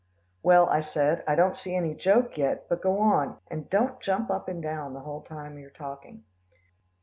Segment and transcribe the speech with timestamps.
[0.41, 1.23] "Well," I said.
[1.27, 4.95] "I don't see any joke yet, but go on, and don't jump up and down
[4.95, 6.23] the whole time you're talking."